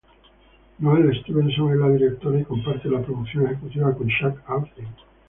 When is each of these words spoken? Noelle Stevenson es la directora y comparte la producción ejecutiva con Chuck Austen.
Noelle 0.79 1.13
Stevenson 1.21 1.71
es 1.73 1.77
la 1.77 1.89
directora 1.89 2.39
y 2.39 2.43
comparte 2.43 2.89
la 2.89 3.03
producción 3.03 3.45
ejecutiva 3.45 3.93
con 3.95 4.07
Chuck 4.07 4.35
Austen. 4.47 4.87